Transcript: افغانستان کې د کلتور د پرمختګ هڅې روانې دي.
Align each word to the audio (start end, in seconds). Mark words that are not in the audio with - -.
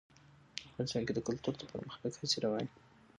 افغانستان 0.69 1.01
کې 1.07 1.13
د 1.15 1.19
کلتور 1.27 1.53
د 1.57 1.63
پرمختګ 1.71 2.11
هڅې 2.19 2.37
روانې 2.45 2.67
دي. 2.71 2.79